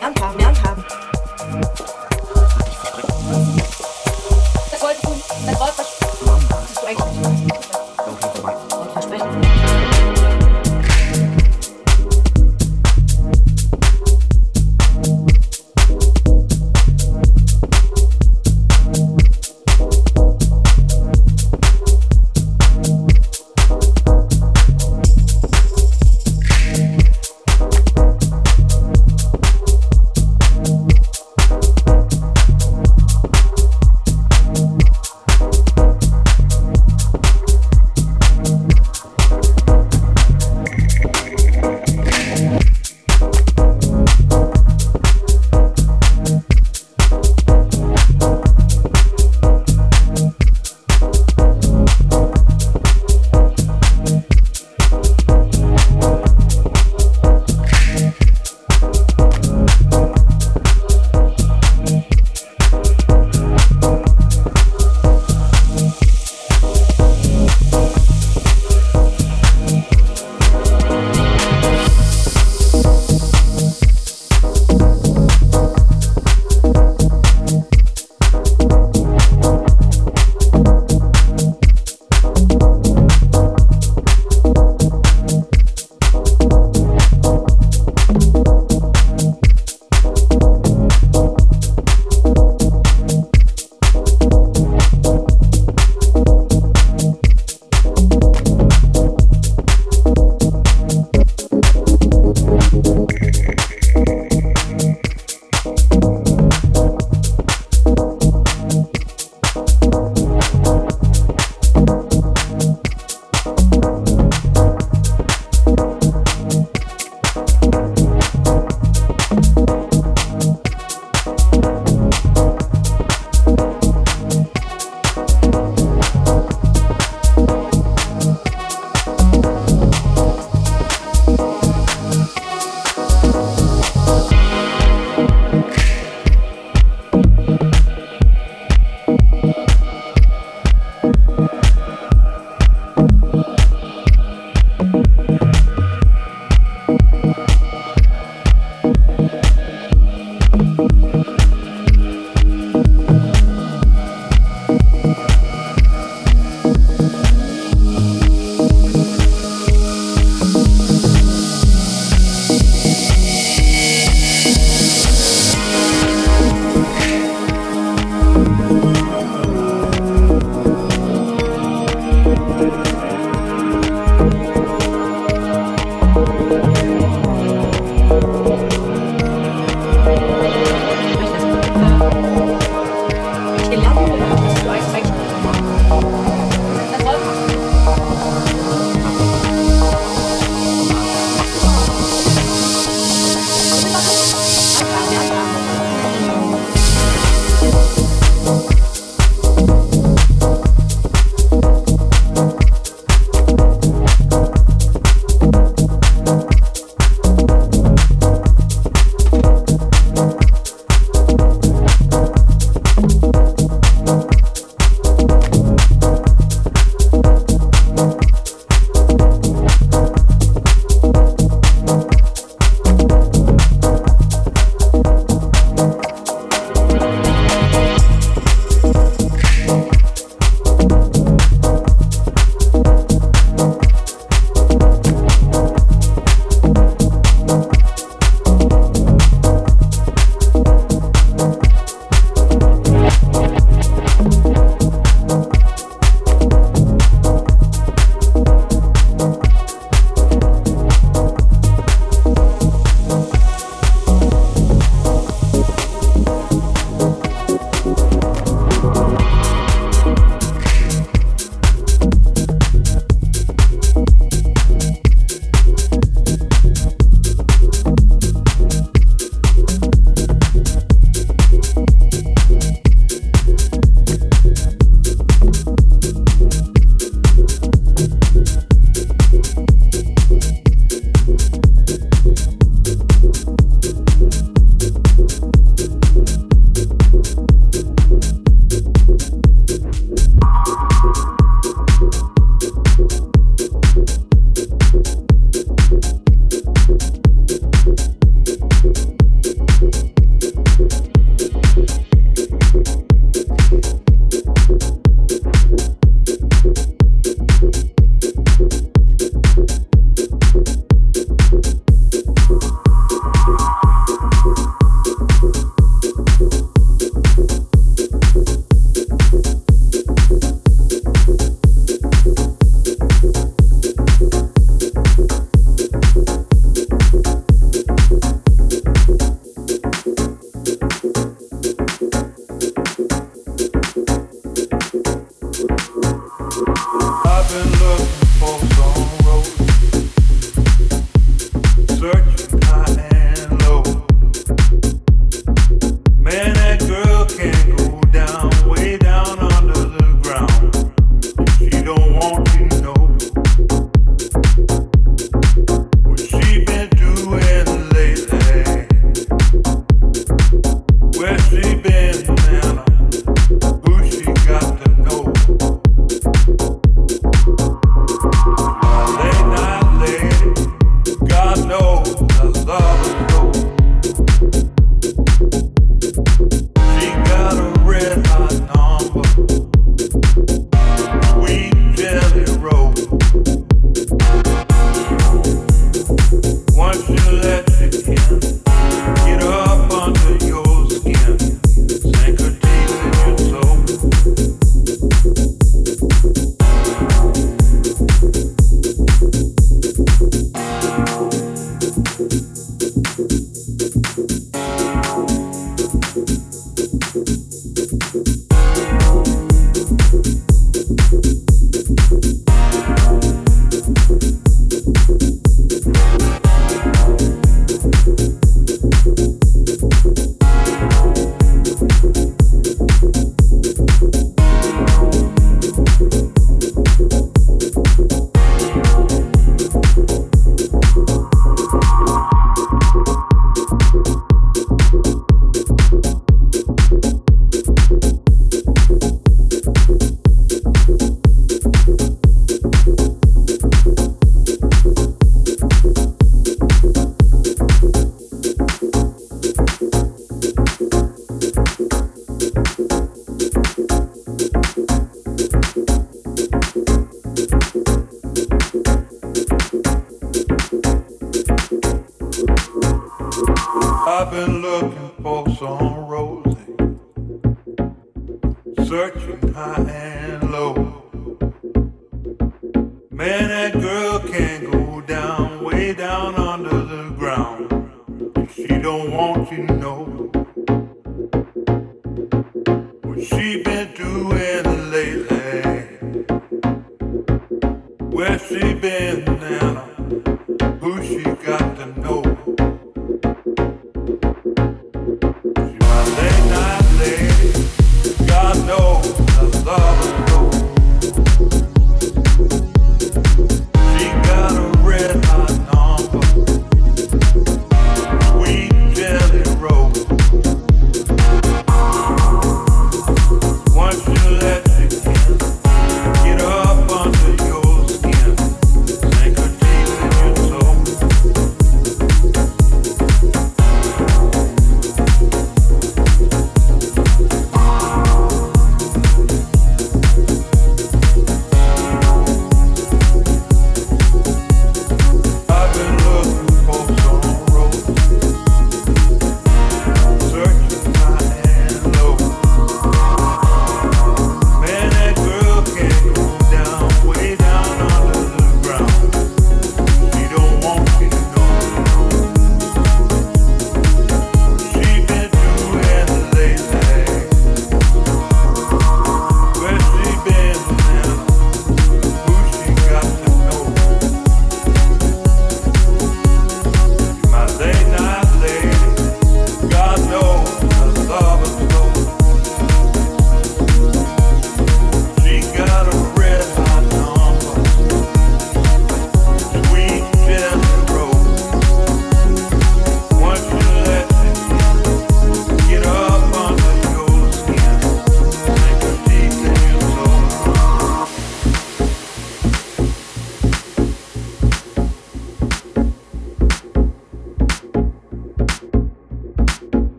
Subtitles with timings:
[0.00, 0.43] I'm talking.